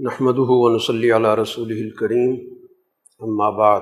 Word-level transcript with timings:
نحمد 0.00 0.34
ونصلی 0.38 1.10
علی 1.10 1.42
رسول 1.42 1.72
الکریم، 1.72 2.54
اما 3.20 3.50
بعد۔ 3.50 3.80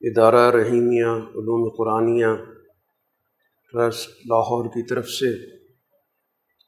ادارہ 0.00 0.50
رحیمیہ، 0.56 1.06
علوم 1.06 1.70
قرآنیہ، 1.76 2.44
ٹرسٹ 3.72 4.08
لاہور 4.08 4.68
کی 4.68 4.86
طرف 4.86 5.04
سے 5.04 5.58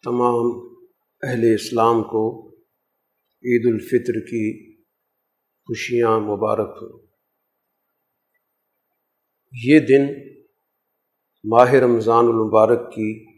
تمام 0.04 0.68
اہل 1.22 1.54
اسلام 1.54 2.02
کو 2.02 2.48
عید 3.22 3.66
الفطر 3.66 4.20
کی 4.20 4.74
خوشیاں 5.66 6.20
مبارک۔ 6.20 6.82
ہوں 6.82 7.06
یہ 9.52 9.78
دن 9.78 10.04
ماہ 11.44 11.72
رمضان 11.72 12.24
المبارک 12.24 12.90
کی 12.90 13.34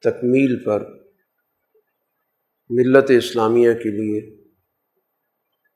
تکمیل 0.00 0.64
پر 0.64 1.03
ملت 2.70 3.10
اسلامیہ 3.10 3.72
کے 3.72 3.90
لیے 3.90 4.44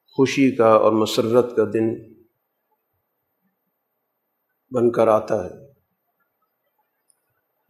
خوشی 0.07 0.57
کا 0.57 0.69
اور 0.69 0.93
مسرت 0.93 1.57
کا 1.57 1.65
دن 1.65 2.12
بن 4.71 4.91
کر 4.91 5.09
آتا 5.09 5.45
ہے۔ 5.45 5.73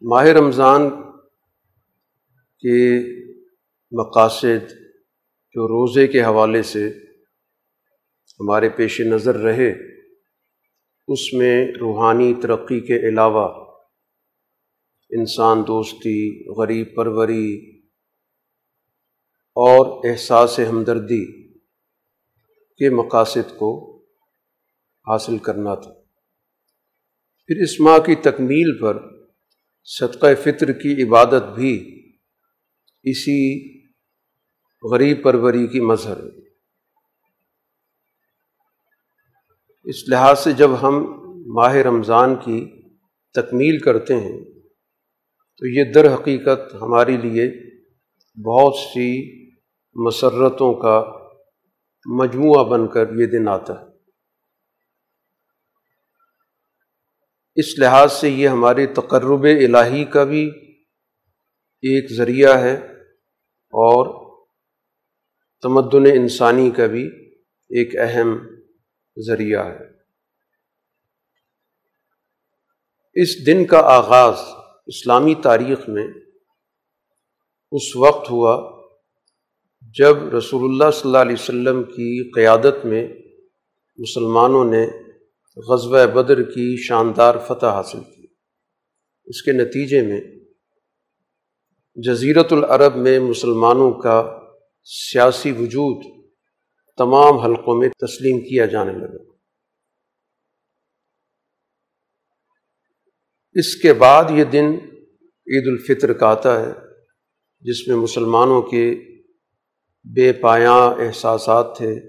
ماہ 0.02 0.24
رمضان 0.24 0.90
کے 2.58 2.98
مقاصد 3.92 4.70
جو 5.52 5.68
روزے 5.68 6.06
کے 6.06 6.22
حوالے 6.22 6.62
سے 6.62 6.88
ہمارے 8.40 8.68
پیش 8.68 9.00
نظر 9.00 9.34
رہے، 9.34 9.72
اس 11.08 11.32
میں 11.32 11.66
روحانی 11.66 12.34
ترقی 12.34 12.80
کے 12.80 13.08
علاوہ 13.08 13.48
انسان 15.10 15.62
دوستی، 15.62 16.50
غریب 16.58 16.86
پروری 16.96 17.77
اور 19.58 20.10
احساس 20.10 20.60
ہمدردی 20.70 21.48
کے 22.76 22.90
مقاصد 22.90 23.58
کو 23.58 23.98
حاصل 25.06 25.38
کرنا 25.38 25.74
تھا۔ 25.74 25.90
پھر 27.46 27.62
اس 27.62 27.80
ماہ 27.80 27.98
کی 27.98 28.14
تکمیل 28.14 28.78
پر 28.80 28.98
صدقہ 29.84 30.26
فطر 30.42 30.72
کی 30.72 31.02
عبادت 31.02 31.42
بھی 31.54 32.02
اسی 33.02 33.38
غریب 34.92 35.22
پروری 35.24 35.66
کی 35.66 35.80
مظہر 35.80 36.16
ہے۔ 36.16 36.48
اس 39.84 40.08
لحاظ 40.08 40.38
سے 40.38 40.52
جب 40.52 40.70
ہم 40.82 40.94
ماہ 41.46 41.74
رمضان 41.74 42.36
کی 42.36 42.82
تکمیل 43.34 43.78
کرتے 43.78 44.14
ہیں 44.14 44.44
تو 45.56 45.66
یہ 45.66 45.84
در 45.92 46.14
حقیقت 46.14 46.74
ہمارے 46.74 47.16
لیے 47.16 47.50
بہت 48.46 48.74
سی 48.74 49.38
مسرتوں 50.06 50.74
کا 50.74 51.12
مجموعہ 52.06 52.64
بن 52.64 52.88
کر 52.88 53.00
یہ 53.00 53.26
دن 53.26 53.48
آتا 53.48 53.80
ہے۔ 53.80 53.86
اس 57.56 57.78
لحاظ 57.78 58.12
سے 58.12 58.28
یہ 58.28 58.48
ہمارے 58.48 58.86
تقرب 58.86 59.42
الہی 59.42 60.04
کا 60.04 60.24
بھی 60.24 60.50
ایک 61.82 62.12
ذریعہ 62.12 62.58
ہے 62.58 62.74
اور 63.54 64.28
تمدن 65.62 66.10
انسانی 66.14 66.70
کا 66.70 66.86
بھی 66.86 67.06
ایک 67.68 67.96
اہم 68.00 68.38
ذریعہ 69.26 69.66
ہے۔ 69.66 69.98
اس 73.14 73.46
دن 73.46 73.66
کا 73.66 73.78
آغاز 73.78 74.34
اسلامی 74.86 75.34
تاریخ 75.34 75.88
میں 75.88 76.08
اس 77.72 77.96
وقت 77.96 78.30
ہوا 78.30 78.77
جب 79.96 80.16
رسول 80.34 80.64
اللہ 80.64 80.90
صلی 80.90 81.02
اللہ 81.04 81.18
علیہ 81.18 81.36
وسلم 81.38 81.82
کی 81.82 82.08
قیادت 82.30 82.84
میں 82.84 83.06
مسلمانوں 83.98 84.64
نے 84.64 84.82
غزوہ 85.56 86.06
بدر 86.06 86.42
کی 86.42 86.66
شاندار 86.76 87.34
فتح 87.46 87.66
حاصل 87.66 88.00
کی، 88.00 88.26
اس 89.26 89.42
کے 89.42 89.52
نتیجے 89.52 90.02
میں 90.02 90.20
جزیرت 91.96 92.52
العرب 92.52 92.96
میں 92.96 93.18
مسلمانوں 93.20 93.90
کا 93.92 94.16
سیاسی 94.82 95.52
وجود 95.52 96.04
تمام 96.98 97.38
حلقوں 97.38 97.80
میں 97.80 97.88
تسلیم 97.88 98.40
کیا 98.40 98.66
جانے 98.66 98.92
لگا۔ 98.92 99.24
اس 103.56 103.74
کے 103.76 103.92
بعد 103.92 104.24
یہ 104.30 104.44
دن 104.44 104.66
عید 105.46 105.66
الفطر 105.66 106.12
کا 106.12 106.26
آتا 106.26 106.60
ہے، 106.60 106.72
جس 107.60 107.88
میں 107.88 107.96
مسلمانوں 107.96 108.62
کے 108.62 108.84
بے 110.14 110.32
پایاں 110.32 110.94
احساسات 111.00 111.76
تھے۔ 111.76 112.00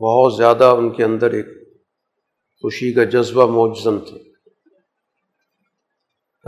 بہت 0.00 0.36
زیادہ 0.36 0.64
ان 0.64 0.90
کے 0.90 1.04
اندر 1.04 1.30
ایک 1.30 1.46
خوشی 2.62 2.92
کا 2.92 3.04
جذبہ 3.04 3.46
موجزن 3.46 3.98
تھے۔ 3.98 4.32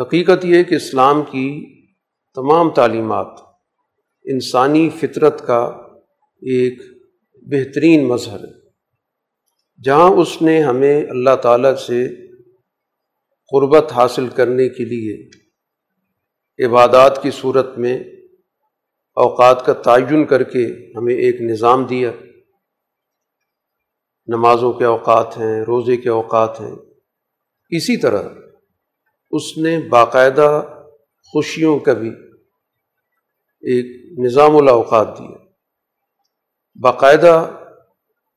حقیقت 0.02 0.44
یہ 0.44 0.62
کہ 0.62 0.74
اسلام 0.74 1.22
کی 1.22 1.74
تمام 2.34 2.70
تعلیمات 2.70 3.40
انسانی 4.24 4.90
فطرت 4.90 5.46
کا 5.46 5.64
ایک 6.42 6.82
بہترین 7.34 8.08
مظہر 8.08 8.40
ہے۔ 8.40 8.64
جہاں 9.84 10.10
اس 10.10 10.42
نے 10.42 10.62
ہمیں 10.62 11.04
اللہ 11.10 11.36
تعالیٰ 11.42 11.76
سے 11.76 12.08
قربت 13.50 13.92
حاصل 13.92 14.28
کرنے 14.28 14.68
کے 14.68 14.84
لیے 14.84 15.28
عبادات 16.66 17.22
کی 17.22 17.30
صورت 17.30 17.78
میں 17.78 18.04
اوقات 19.14 19.66
کا 19.66 19.72
تعین 19.72 20.26
کر 20.26 20.42
کے 20.42 20.92
ہمیں 20.96 21.14
ایک 21.14 21.40
نظام 21.40 21.84
دیا۔ 21.84 22.10
نمازوں 24.26 24.72
کے 24.72 24.84
اوقات 24.84 25.38
ہیں، 25.38 25.60
روزے 25.60 25.96
کے 25.96 26.08
اوقات 26.08 26.60
ہیں۔ 26.60 26.74
اسی 27.70 27.96
طرح 27.96 28.28
اس 29.30 29.58
نے 29.58 29.78
باقاعدہ 29.88 30.62
خوشیوں 31.32 31.78
کا 31.78 31.92
بھی 31.92 32.08
ایک 33.60 34.18
نظام 34.18 34.56
الاوقات 34.56 35.18
دیا۔ 35.18 35.36
باقاعدہ 36.82 37.60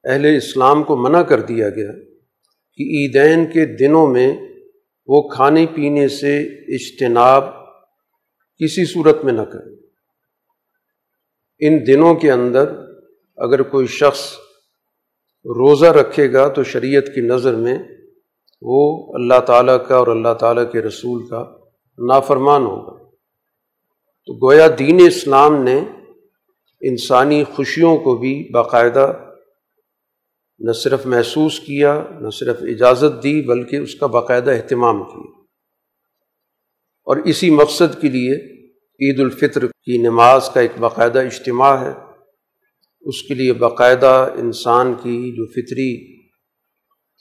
اہل 0.04 0.38
اسلام 0.38 0.84
کو 0.84 0.96
منع 0.96 1.22
کر 1.22 1.42
دیا 1.42 1.70
گیا 1.70 1.92
کہ 2.74 2.84
عیدین 2.84 3.46
کے 3.46 3.66
دنوں 3.66 4.08
میں 4.08 4.38
وہ 5.08 5.30
کھانے 5.30 5.66
پینے 5.76 6.08
سے 6.08 6.44
اجتناب 6.76 7.44
کسی 8.58 8.86
صورت 8.86 9.24
میں 9.24 9.34
نہ 9.34 9.42
کریں 9.42 9.87
ان 11.60 11.88
دنوں 11.88 12.16
کے 12.16 12.32
اندر 12.32 12.72
اگر 13.38 13.62
کوئی 13.62 13.88
شخص 13.88 14.34
روزہ 15.46 15.86
رکھے 15.86 16.34
گا 16.34 16.48
تو 16.48 16.64
شریعت 16.64 17.04
کی 17.16 17.22
نظر 17.22 17.56
میں 17.56 17.78
وہ 18.62 19.14
اللہ 19.14 19.40
تعالیٰ 19.40 19.88
کا 19.88 19.96
اور 19.96 20.08
اللہ 20.08 20.34
تعالیٰ 20.34 20.72
کے 20.72 20.82
رسول 20.82 21.28
کا 21.28 21.56
نافرمان 22.08 22.64
ہوگا۔ 22.64 22.98
تو 24.26 24.48
گویا 24.48 24.68
دین 24.80 25.00
اسلام 25.08 25.64
نے 25.64 25.82
انسانی 26.82 27.44
خوشیوں 27.44 27.98
کو 27.98 28.16
بھی 28.18 28.50
باقاعدہ 28.52 29.14
نہ 30.60 30.72
صرف 30.72 31.06
محسوس 31.06 31.60
کیا، 31.60 32.04
نہ 32.20 32.30
صرف 32.30 32.58
اجازت 32.62 33.24
دی، 33.24 33.42
بلکہ 33.42 33.76
اس 33.76 33.96
کا 33.96 34.06
باقاعدہ 34.06 34.52
اہتمام 34.52 35.04
کیا۔ 35.04 35.42
اور 37.06 37.18
اسی 37.18 37.50
مقصد 37.50 38.02
کے 38.02 38.10
لیے 38.10 38.57
عید 39.02 39.20
الفطر 39.20 39.68
کی 39.68 39.98
نماز 39.98 40.50
کا 40.50 40.60
ایک 40.60 40.72
باقاعدہ 40.80 41.20
اجتماع 41.20 41.76
ہے۔ 41.76 41.92
اس 43.02 43.24
کے 43.24 43.34
لیے 43.34 43.54
باقاعدہ 43.54 44.34
انسان 44.38 44.94
کی 44.94 45.36
جو 45.36 45.46
فطری 45.46 46.18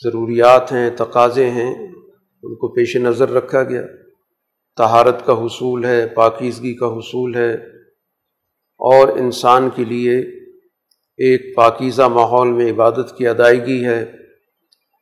ضروریات 0.05 0.73
ہیں، 0.73 0.91
تقاضے 0.99 1.51
ہیں۔ 1.51 1.75
ان 2.43 2.55
کو 2.55 2.69
پیش 2.69 2.97
نظر 2.97 3.31
رکھا 3.31 3.63
گیا۔ 3.63 3.83
تہارت 4.77 5.27
کا 5.27 5.33
حصول 5.33 5.85
ہے، 5.85 6.09
پاکیزگی 6.09 6.75
کا 6.75 6.87
حصول 6.87 7.35
ہے۔ 7.35 7.55
اور 8.79 9.09
انسان 9.09 9.69
کے 9.75 9.85
لیے 9.85 10.19
ایک 11.17 11.57
پاکیزہ 11.57 12.03
ماحول 12.03 12.49
میں 12.49 12.73
عبادت 12.73 13.19
کی 13.19 13.27
ادائیگی 13.27 13.85
ہے۔ 13.85 14.05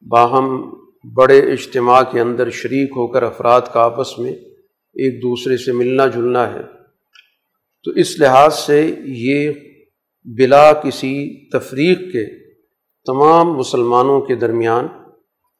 باہم 0.08 0.74
بڑے 1.14 1.52
اجتماع 1.52 2.02
کے 2.12 2.20
اندر 2.20 2.50
شریک 2.50 2.90
ہو 2.90 3.06
کر 3.06 3.22
افراد 3.22 3.60
کا 3.72 3.80
آپس 3.80 4.18
میں 4.18 4.32
ایک 4.94 5.22
دوسرے 5.22 5.56
سے 5.56 5.72
ملنا 5.72 6.06
جلنا 6.06 6.54
ہے۔ 6.54 6.62
تو 7.84 7.90
اس 7.90 8.20
لحاظ 8.20 8.54
سے 8.54 8.94
یہ 9.04 9.52
بلا 10.24 10.72
کسی 10.72 11.48
تفریق 11.50 11.98
کے 11.98 12.52
تمام 13.06 13.52
مسلمانوں 13.52 14.20
کے 14.20 14.34
درمیان 14.34 14.84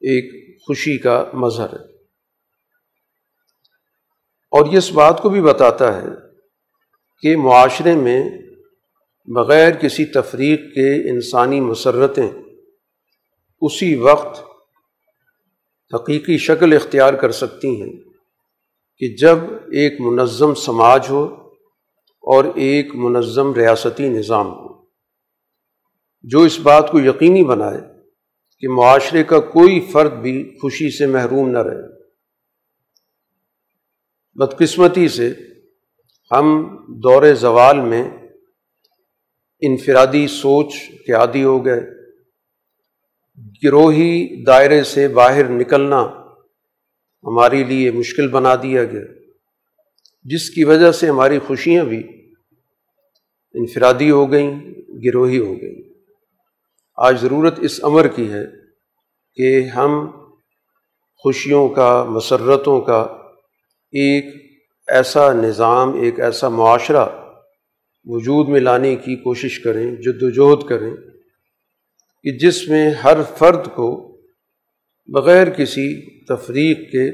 ایک 0.01 0.57
خوشی 0.67 0.99
کا 0.99 1.31
مظہر 1.33 1.73
ہے۔ 1.73 1.95
اور 4.51 4.67
یہ 4.73 4.79
اس 4.79 4.93
بات 4.93 5.23
کو 5.23 5.29
بھی 5.29 5.41
بتاتا 5.41 6.03
ہے 6.03 6.09
کہ 7.23 7.37
معاشرے 7.37 7.95
میں 7.95 8.29
بغیر 9.27 9.73
کسی 9.73 10.05
تفریق 10.05 10.61
کے 10.61 11.11
انسانی 11.11 11.61
مسرتیں 11.61 12.29
اسی 13.61 13.95
وقت 13.95 14.43
حقیقی 15.95 16.39
شکل 16.39 16.73
اختیار 16.73 17.15
کر 17.15 17.31
سکتی 17.31 17.83
ہیں۔ 17.83 18.14
کہ 18.99 19.17
جب 19.17 19.39
ایک 19.53 20.01
منظم 20.01 20.55
سماج 20.55 21.07
ہو 21.09 21.25
اور 22.21 22.45
ایک 22.45 22.95
منظم 22.95 23.55
ریاستی 23.55 24.09
نظام 24.09 24.47
ہو، 24.47 24.85
جو 26.23 26.41
اس 26.41 26.59
بات 26.59 26.91
کو 26.91 27.01
یقینی 27.01 27.45
بنائے 27.45 27.81
کہ 28.59 28.69
معاشرے 28.69 29.25
کا 29.25 29.41
کوئی 29.41 29.81
فرد 29.81 30.13
بھی 30.13 30.59
خوشی 30.61 30.91
سے 30.91 31.07
محروم 31.07 31.51
نہ 31.51 31.59
رہے۔ 31.59 31.95
بدقسمتی 34.35 35.09
سے 35.09 35.33
ہم 36.31 36.77
دور 37.03 37.35
زوال 37.35 37.81
میں 37.81 38.11
انفرادی 39.61 40.27
سوچ 40.27 40.75
کے 41.07 41.13
عادی 41.13 41.45
ہو 41.45 41.65
گئے۔ 41.65 41.81
گروہی 43.65 44.45
دائرے 44.45 44.83
سے 44.85 45.09
باہر 45.09 45.49
نکلنا 45.49 46.24
ہمارے 47.27 47.65
لیے 47.65 47.91
مشکل 47.91 48.29
بنا 48.29 48.55
دیا 48.55 48.85
گیا۔ 48.85 49.01
جس 50.25 50.51
کی 50.51 50.65
وجہ 50.65 50.93
سے 50.93 51.09
ہماری 51.09 51.39
خوشیاں 51.39 51.85
بھی 51.85 52.03
انفرادی 53.55 54.11
ہو 54.11 54.33
گئیں، 54.33 54.61
گروہی 55.05 55.39
ہو 55.39 55.55
گئیں۔ 55.55 55.95
آج 56.97 57.21
ضرورت 57.21 57.59
اس 57.59 57.85
امر 57.85 58.09
کی 58.09 58.33
ہے 58.33 58.45
کہ 59.35 59.63
ہم 59.63 60.11
خوشیوں 61.23 61.69
کا، 61.69 62.05
مسرتوں 62.05 62.81
کا 62.81 63.01
ایک 63.93 64.25
ایسا 64.89 65.33
نظام، 65.33 65.95
ایک 65.95 66.21
ایسا 66.21 66.49
معاشرہ 66.49 67.07
وجود 68.05 68.49
میں 68.49 68.61
لانے 68.61 68.97
کی 68.97 69.17
کوشش 69.17 69.59
کریں، 69.59 69.97
جد 69.97 70.23
وجہد 70.23 70.69
کریں 70.69 70.97
کہ 72.23 72.31
جس 72.31 72.69
میں 72.69 72.91
ہر 72.91 73.23
فرد 73.39 73.67
کو 73.75 74.14
بغیر 75.09 75.51
کسی 75.51 76.17
تفریق 76.25 76.93
کے 76.93 77.11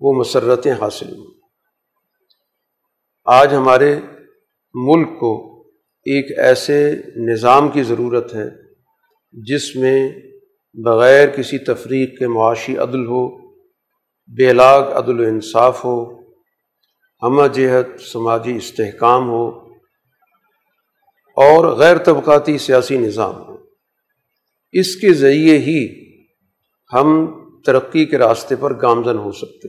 وہ 0.00 0.12
مسرتیں 0.12 0.72
حاصل 0.72 1.08
ہوں 1.08 1.34
آج 3.24 3.54
ہمارے 3.54 4.00
ملک 4.74 5.08
کو 5.20 5.62
ایک 6.04 6.38
ایسے 6.38 6.94
نظام 7.16 7.68
کی 7.68 7.82
ضرورت 7.82 8.34
ہے 8.34 8.48
جس 9.32 9.76
میں 9.76 10.08
بغیر 10.74 11.28
کسی 11.28 11.58
تفریق 11.58 12.18
کے 12.18 12.28
معاشی 12.28 12.76
عدل 12.76 13.06
ہو، 13.06 13.52
بے 14.26 14.52
لاگ 14.52 14.82
عدل 14.82 15.20
و 15.20 15.22
انصاف 15.22 15.84
ہو 15.84 16.18
ہمہ 17.22 17.46
جہت 17.54 18.00
سماجی 18.00 18.56
استحکام 18.56 19.28
ہو 19.28 19.48
اور 21.36 21.76
غیر 21.76 21.98
طبقاتی 21.98 22.58
سیاسی 22.58 22.98
نظام 22.98 23.34
ہو۔ 23.34 23.56
اس 24.72 24.96
کے 24.96 25.12
ذریعے 25.12 25.58
ہی 25.58 26.05
ہم 26.92 27.26
ترقی 27.66 28.06
کے 28.06 28.18
راستے 28.18 28.56
پر 28.56 28.82
گامزن 28.82 29.18
ہو 29.18 29.32
سکتے 29.32 29.68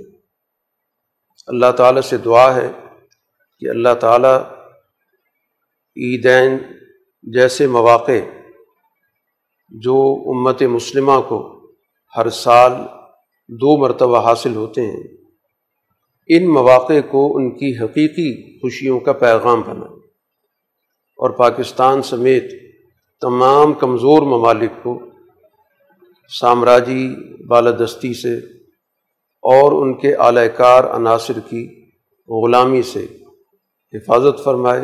اللہ 1.48 1.72
تعالیٰ 1.78 2.02
سے 2.02 2.18
دعا 2.18 2.56
ہے 2.56 2.72
کہ 3.60 3.70
اللہ 3.70 3.94
تعالیٰ 4.00 4.42
عیدین 5.98 6.58
جیسے 7.24 7.68
مواقع 7.68 8.20
جو 9.70 10.24
امت 10.28 10.62
مسلمہ 10.64 11.22
کو 11.28 11.72
ہر 12.18 12.30
سال 12.30 12.72
دو 13.50 13.78
مرتبہ 13.78 14.30
حاصل 14.30 14.56
ہوتے 14.56 14.82
ہیں، 14.82 15.04
ان 16.28 16.54
مواقع 16.54 17.02
کو 17.12 17.38
ان 17.38 17.52
کی 17.52 17.78
حقیقی 17.78 18.60
خوشیوں 18.60 19.00
کا 19.00 19.14
پیغام 19.14 19.62
بنا 19.62 19.86
اور 21.20 21.30
پاکستان 21.30 22.02
سمیت 22.02 22.52
تمام 23.22 23.74
کمزور 23.74 24.22
ممالک 24.22 24.72
کو 24.84 25.00
سامراجی 26.28 27.10
بالادستی 27.48 28.14
سے 28.14 28.38
اور 29.42 29.72
ان 29.72 30.00
کے 30.00 30.16
اعلی 30.16 30.50
کار 30.58 30.84
عناصر 30.84 31.40
کی 31.50 31.90
غلامی 32.30 32.82
سے 32.82 33.06
حفاظت 33.94 34.44
فرمائے 34.44 34.82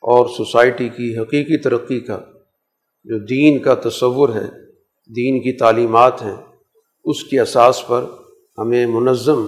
اور 0.00 0.26
سوسائٹی 0.36 0.88
کی 0.88 1.18
حقیقی 1.18 1.58
ترقی 1.58 2.00
کا 2.00 2.18
جو 3.04 3.18
دین 3.18 3.58
کا 3.58 3.74
تصور 3.74 4.28
ہے، 4.28 4.46
دین 5.14 5.40
کی 5.40 5.56
تعلیمات 5.56 6.22
ہیں، 6.22 6.36
اس 7.04 7.24
کی 7.24 7.40
اساس 7.40 7.86
پر 7.86 8.04
ہمیں 8.58 8.86
منظم 8.86 9.46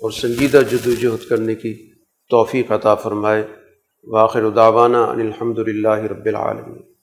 اور 0.00 0.10
سنجیدہ 0.10 0.60
جد 0.70 0.86
وجہد 0.86 1.28
کرنے 1.28 1.54
کی 1.54 1.90
توفیق 2.30 2.72
عطا 2.72 2.94
فرمائے۔ 2.94 3.46
واخر 4.04 4.50
داوانہ 4.50 4.96
ان 4.96 5.20
الحمد 5.20 5.58
للہ 5.58 5.88
رب 5.88 6.26
العالمین۔ 6.26 6.93